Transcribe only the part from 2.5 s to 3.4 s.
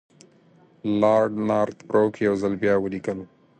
بیا ولیکل.